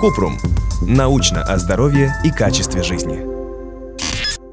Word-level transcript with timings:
Купрум. 0.00 0.38
Научно 0.86 1.42
о 1.42 1.58
здоровье 1.58 2.14
и 2.24 2.30
качестве 2.30 2.82
жизни. 2.82 3.20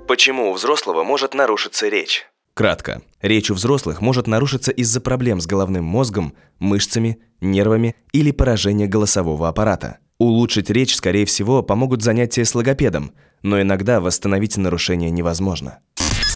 Почему 0.08 0.52
у 0.52 0.54
взрослого 0.54 1.04
может 1.04 1.34
нарушиться 1.34 1.88
речь? 1.88 2.26
Кратко. 2.54 3.02
Речь 3.22 3.50
у 3.52 3.54
взрослых 3.54 4.02
может 4.02 4.28
нарушиться 4.28 4.72
из-за 4.72 5.00
проблем 5.00 5.40
с 5.40 5.46
головным 5.46 5.86
мозгом, 5.86 6.34
мышцами, 6.60 7.20
нервами 7.40 7.96
или 8.12 8.32
поражения 8.32 8.88
голосового 8.88 9.48
аппарата. 9.48 10.00
Улучшить 10.18 10.70
речь, 10.70 10.96
скорее 10.96 11.26
всего, 11.26 11.64
помогут 11.64 12.02
занятия 12.02 12.44
с 12.44 12.54
логопедом, 12.56 13.14
но 13.44 13.62
иногда 13.62 14.02
восстановить 14.02 14.58
нарушение 14.58 15.12
невозможно. 15.12 15.80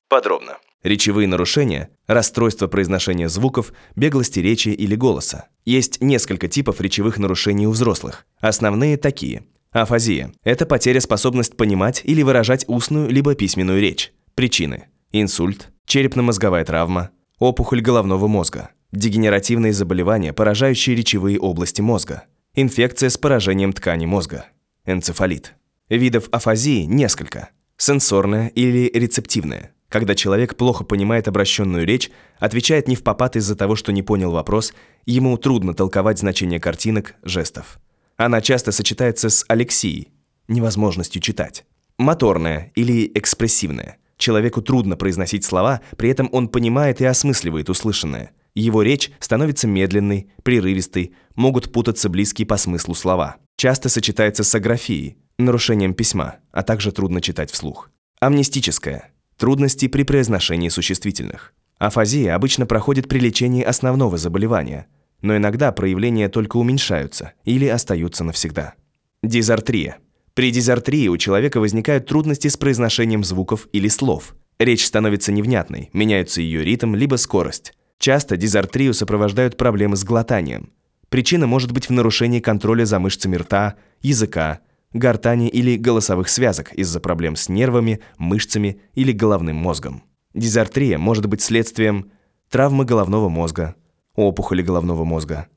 Подробно. 0.07 0.57
Речевые 0.83 1.27
нарушения– 1.27 1.89
расстройство 2.07 2.67
произношения 2.67 3.27
звуков, 3.27 3.71
беглости 3.95 4.39
речи 4.39 4.69
или 4.69 4.95
голоса. 4.95 5.45
Есть 5.63 6.01
несколько 6.01 6.47
типов 6.47 6.81
речевых 6.81 7.19
нарушений 7.19 7.67
у 7.67 7.71
взрослых. 7.71 8.25
Основные 8.39 8.97
такие. 8.97 9.43
Афазия– 9.71 10.33
это 10.43 10.65
потеря 10.65 10.99
способности 10.99 11.55
понимать 11.55 12.01
или 12.03 12.23
выражать 12.23 12.65
устную 12.67 13.09
либо 13.09 13.35
письменную 13.35 13.79
речь. 13.79 14.11
Причины– 14.33 14.85
инсульт, 15.11 15.69
черепно-мозговая 15.85 16.65
травма, 16.65 17.11
опухоль 17.37 17.81
головного 17.81 18.27
мозга, 18.27 18.71
дегенеративные 18.91 19.73
заболевания, 19.73 20.33
поражающие 20.33 20.95
речевые 20.95 21.39
области 21.39 21.81
мозга, 21.81 22.23
инфекция 22.55 23.09
с 23.09 23.17
поражением 23.19 23.71
ткани 23.71 24.07
мозга, 24.07 24.47
энцефалит. 24.85 25.53
Видов 25.89 26.27
афазии 26.31 26.85
несколько– 26.85 27.49
сенсорная 27.77 28.47
или 28.47 28.89
рецептивная– 28.91 29.75
когда 29.91 30.15
человек 30.15 30.55
плохо 30.55 30.85
понимает 30.85 31.27
обращенную 31.27 31.85
речь, 31.85 32.11
отвечает 32.39 32.87
не 32.87 32.95
в 32.95 33.03
попад 33.03 33.35
из-за 33.35 33.57
того, 33.57 33.75
что 33.75 33.91
не 33.91 34.01
понял 34.01 34.31
вопрос, 34.31 34.73
ему 35.05 35.37
трудно 35.37 35.73
толковать 35.73 36.17
значение 36.17 36.61
картинок, 36.61 37.15
жестов. 37.23 37.77
Она 38.15 38.39
часто 38.39 38.71
сочетается 38.71 39.29
с 39.29 39.43
алексией, 39.49 40.07
невозможностью 40.47 41.21
читать. 41.21 41.65
Моторная 41.97 42.71
или 42.73 43.11
экспрессивная. 43.13 43.97
Человеку 44.17 44.61
трудно 44.61 44.95
произносить 44.95 45.43
слова, 45.43 45.81
при 45.97 46.09
этом 46.09 46.29
он 46.31 46.47
понимает 46.47 47.01
и 47.01 47.05
осмысливает 47.05 47.69
услышанное. 47.69 48.31
Его 48.55 48.83
речь 48.83 49.11
становится 49.19 49.67
медленной, 49.67 50.31
прерывистой, 50.43 51.15
могут 51.35 51.73
путаться 51.73 52.07
близкие 52.07 52.45
по 52.45 52.55
смыслу 52.55 52.95
слова. 52.95 53.37
Часто 53.57 53.89
сочетается 53.89 54.45
с 54.45 54.55
аграфией, 54.55 55.17
нарушением 55.37 55.93
письма, 55.93 56.37
а 56.53 56.63
также 56.63 56.93
трудно 56.93 57.19
читать 57.19 57.51
вслух. 57.51 57.89
Амнистическая 58.21 59.11
Трудности 59.41 59.87
при 59.87 60.03
произношении 60.03 60.69
существительных. 60.69 61.55
Афазия 61.79 62.35
обычно 62.35 62.67
проходит 62.67 63.09
при 63.09 63.17
лечении 63.17 63.63
основного 63.63 64.15
заболевания, 64.15 64.85
но 65.23 65.35
иногда 65.35 65.71
проявления 65.71 66.29
только 66.29 66.57
уменьшаются 66.57 67.33
или 67.43 67.65
остаются 67.65 68.23
навсегда. 68.23 68.75
Дизартрия. 69.23 69.97
При 70.35 70.51
дизартрии 70.51 71.07
у 71.07 71.17
человека 71.17 71.59
возникают 71.59 72.05
трудности 72.05 72.49
с 72.49 72.55
произношением 72.55 73.23
звуков 73.23 73.67
или 73.73 73.87
слов. 73.87 74.35
Речь 74.59 74.85
становится 74.85 75.31
невнятной, 75.31 75.89
меняется 75.91 76.39
ее 76.39 76.63
ритм 76.63 76.93
либо 76.93 77.15
скорость. 77.15 77.73
Часто 77.97 78.37
дизартрию 78.37 78.93
сопровождают 78.93 79.57
проблемы 79.57 79.95
с 79.95 80.03
глотанием. 80.03 80.71
Причина 81.09 81.47
может 81.47 81.71
быть 81.71 81.89
в 81.89 81.91
нарушении 81.91 82.41
контроля 82.41 82.85
за 82.85 82.99
мышцами 82.99 83.37
рта, 83.37 83.73
языка, 84.03 84.59
гортани 84.93 85.47
или 85.47 85.77
голосовых 85.77 86.29
связок 86.29 86.73
из-за 86.73 86.99
проблем 86.99 87.35
с 87.35 87.49
нервами, 87.49 88.01
мышцами 88.17 88.81
или 88.93 89.11
головным 89.11 89.55
мозгом. 89.55 90.03
Дизартрия 90.33 90.97
может 90.97 91.25
быть 91.25 91.41
следствием 91.41 92.11
травмы 92.49 92.85
головного 92.85 93.29
мозга, 93.29 93.75
опухоли 94.15 94.61
головного 94.61 95.03
мозга, 95.03 95.47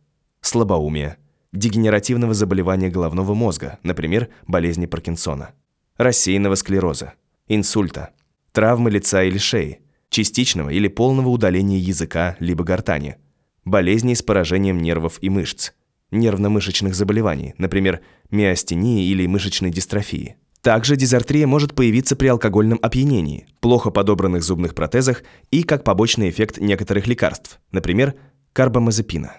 слабоумия, 0.40 1.16
дегенеративного 1.52 2.34
заболевания 2.34 2.90
головного 2.90 3.34
мозга, 3.34 3.78
например, 3.82 4.28
болезни 4.46 4.86
Паркинсона, 4.86 5.50
рассеянного 5.96 6.56
склероза, 6.56 7.14
инсульта, 7.48 8.10
травмы 8.52 8.90
лица 8.90 9.22
или 9.22 9.38
шеи, 9.38 9.80
частичного 10.08 10.70
или 10.70 10.88
полного 10.88 11.28
удаления 11.28 11.78
языка 11.78 12.36
либо 12.40 12.64
гортани, 12.64 13.16
болезней 13.64 14.14
с 14.14 14.22
поражением 14.22 14.78
нервов 14.78 15.18
и 15.20 15.30
мышц, 15.30 15.72
нервно-мышечных 16.10 16.94
заболеваний, 16.94 17.54
например, 17.58 18.00
миостении 18.30 19.06
или 19.06 19.26
мышечной 19.26 19.70
дистрофии. 19.70 20.36
Также 20.64 20.96
дизартрия 20.96 21.46
может 21.46 21.74
появиться 21.74 22.16
при 22.16 22.28
алкогольном 22.28 22.78
опьянении, 22.80 23.46
плохо 23.60 23.90
подобранных 23.90 24.42
зубных 24.42 24.74
протезах 24.74 25.22
и 25.50 25.62
как 25.62 25.84
побочный 25.84 26.30
эффект 26.30 26.58
некоторых 26.58 27.06
лекарств, 27.06 27.60
например, 27.70 28.14
карбамазепина. 28.54 29.36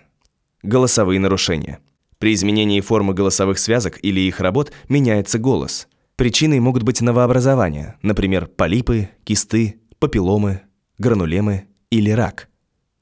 Голосовые 0.61 1.19
нарушения. 1.19 1.79
При 2.19 2.33
изменении 2.33 2.79
формы 2.79 3.13
голосовых 3.13 3.57
связок 3.57 3.97
или 4.03 4.19
их 4.19 4.39
работ 4.39 4.71
меняется 4.87 5.39
голос. 5.39 5.87
Причиной 6.15 6.59
могут 6.59 6.83
быть 6.83 7.01
новообразования, 7.01 7.97
например, 8.01 8.45
полипы, 8.45 9.09
кисты, 9.23 9.81
папилломы, 9.99 10.61
гранулемы 10.97 11.65
или 11.89 12.11
рак. 12.11 12.49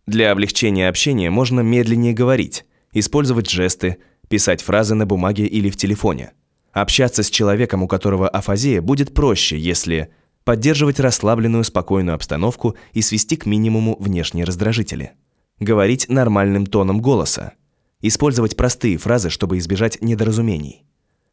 Для 0.08 0.32
облегчения 0.32 0.90
общения 0.90 1.30
можно 1.30 1.60
медленнее 1.60 2.14
говорить, 2.14 2.66
использовать 2.94 3.50
жесты, 3.50 3.98
писать 4.30 4.62
фразы 4.62 4.96
на 4.96 5.06
бумаге 5.06 5.46
или 5.46 5.70
в 5.70 5.78
телефоне. 5.78 6.32
Общаться 6.72 7.22
с 7.24 7.30
человеком, 7.30 7.84
у 7.84 7.88
которого 7.88 8.28
афазия, 8.28 8.82
будет 8.82 9.14
проще, 9.14 9.60
если 9.60 10.10
поддерживать 10.44 11.00
расслабленную, 11.00 11.64
спокойную 11.64 12.16
обстановку 12.16 12.76
и 12.94 13.02
свести 13.02 13.36
к 13.36 13.46
минимуму 13.46 13.96
внешние 14.00 14.46
раздражители. 14.46 15.12
Говорить 15.60 16.10
нормальным 16.10 16.66
тоном 16.66 17.00
голоса. 17.00 17.54
Использовать 18.02 18.58
простые 18.58 18.98
фразы, 18.98 19.30
чтобы 19.30 19.58
избежать 19.60 20.02
недоразумений. 20.02 20.84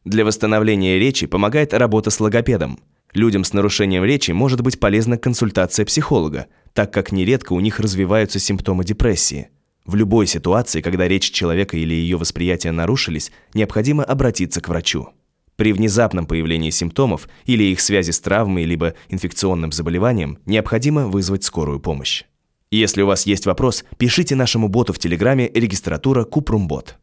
Для 0.05 0.25
восстановления 0.25 0.99
речи 0.99 1.27
помогает 1.27 1.75
работа 1.75 2.11
с 2.11 2.21
логопедом. 2.21 2.79
Людям 3.13 3.43
с 3.43 3.53
нарушением 3.53 4.05
речи 4.05 4.31
может 4.31 4.61
быть 4.61 4.79
полезна 4.79 5.19
консультация 5.19 5.85
психолога, 5.85 6.47
так 6.75 6.93
как 6.93 7.11
нередко 7.11 7.55
у 7.55 7.61
них 7.61 7.81
развиваются 7.81 8.39
симптомы 8.39 8.85
депрессии– 8.85 9.49
в 9.91 9.97
любой 9.97 10.27
ситуации, 10.29 10.81
когда 10.81 11.09
речь 11.09 11.33
человека 11.33 11.77
или 11.77 11.93
ее 11.93 12.17
восприятие 12.17 12.73
нарушились, 12.73 13.33
необходимо 13.55 14.05
обратиться 14.05 14.61
к 14.61 14.69
врачу. 14.69 15.09
При 15.57 15.73
внезапном 15.73 16.27
появлении 16.27 16.71
симптомов 16.71 17.29
или 17.45 17.65
их 17.65 17.81
связи 17.81 18.13
с 18.13 18.21
травмой 18.21 18.65
либо 18.65 18.95
инфекционным 19.09 19.73
заболеванием 19.73 20.39
необходимо 20.47 21.09
вызвать 21.09 21.45
скорую 21.45 21.81
помощь. 21.81 22.23
Если 22.71 23.03
у 23.03 23.07
вас 23.07 23.27
есть 23.27 23.47
вопрос, 23.47 23.85
пишите 23.99 24.37
нашему 24.37 24.69
боту 24.69 24.93
в 24.93 25.01
Телеграме 25.01 25.51
регистратура 25.53 26.23
Купрумбот. 26.23 26.97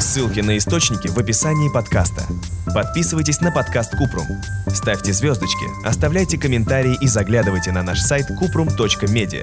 Ссылки 0.00 0.40
на 0.40 0.58
источники 0.58 1.06
в 1.06 1.16
описании 1.18 1.72
подкаста. 1.72 2.26
Подписывайтесь 2.74 3.40
на 3.40 3.52
подкаст 3.52 3.92
Купрум. 3.96 4.26
Ставьте 4.66 5.12
звездочки, 5.12 5.64
оставляйте 5.86 6.38
комментарии 6.38 6.98
и 7.00 7.06
заглядывайте 7.06 7.70
на 7.70 7.84
наш 7.84 8.00
сайт 8.00 8.26
kuprum.media. 8.42 9.42